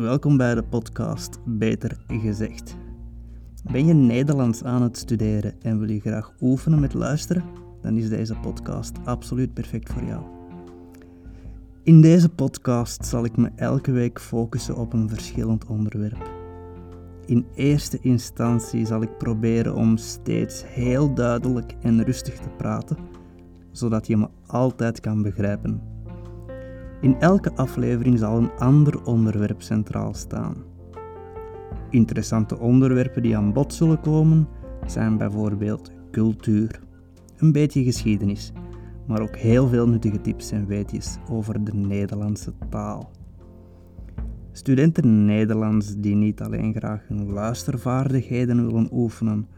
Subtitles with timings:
[0.00, 2.76] welkom bij de podcast Beter Gezegd.
[3.72, 7.44] Ben je Nederlands aan het studeren en wil je graag oefenen met luisteren?
[7.82, 10.22] Dan is deze podcast absoluut perfect voor jou.
[11.82, 16.30] In deze podcast zal ik me elke week focussen op een verschillend onderwerp.
[17.26, 22.96] In eerste instantie zal ik proberen om steeds heel duidelijk en rustig te praten,
[23.70, 25.99] zodat je me altijd kan begrijpen.
[27.00, 30.54] In elke aflevering zal een ander onderwerp centraal staan.
[31.90, 34.48] Interessante onderwerpen die aan bod zullen komen
[34.86, 36.80] zijn bijvoorbeeld cultuur,
[37.36, 38.52] een beetje geschiedenis,
[39.06, 43.10] maar ook heel veel nuttige tips en weetjes over de Nederlandse taal.
[44.52, 49.48] Studenten Nederlands die niet alleen graag hun luistervaardigheden willen oefenen,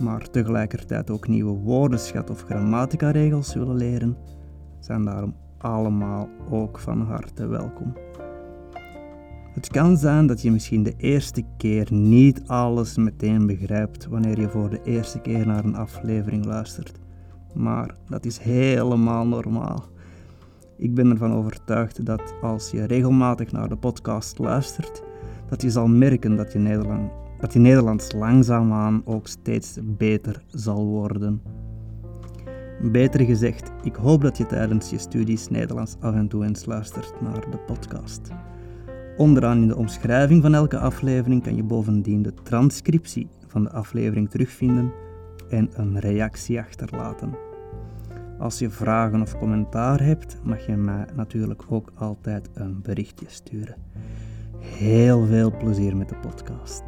[0.00, 4.16] maar tegelijkertijd ook nieuwe woordenschat of grammatica-regels willen leren,
[4.80, 5.34] zijn daarom
[5.64, 7.92] allemaal ook van harte welkom.
[9.54, 14.48] Het kan zijn dat je misschien de eerste keer niet alles meteen begrijpt wanneer je
[14.48, 16.98] voor de eerste keer naar een aflevering luistert,
[17.54, 19.84] maar dat is helemaal normaal.
[20.76, 25.02] Ik ben ervan overtuigd dat als je regelmatig naar de podcast luistert,
[25.48, 30.86] dat je zal merken dat je, Nederland, dat je Nederlands langzaamaan ook steeds beter zal
[30.86, 31.42] worden.
[32.92, 37.20] Beter gezegd, ik hoop dat je tijdens je studies Nederlands af en toe eens luistert
[37.20, 38.30] naar de podcast.
[39.16, 44.30] Onderaan in de omschrijving van elke aflevering kan je bovendien de transcriptie van de aflevering
[44.30, 44.92] terugvinden
[45.48, 47.36] en een reactie achterlaten.
[48.38, 53.76] Als je vragen of commentaar hebt, mag je mij natuurlijk ook altijd een berichtje sturen.
[54.58, 56.82] Heel veel plezier met de podcast.